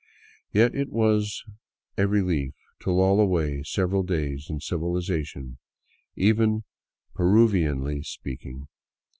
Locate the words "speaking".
8.03-8.67